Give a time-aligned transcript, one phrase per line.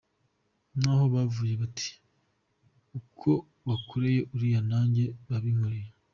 [0.81, 1.89] Nabo bavuge bati
[2.99, 3.29] ‘uko
[3.67, 5.89] bakoreye uriya nanjye babinkorere.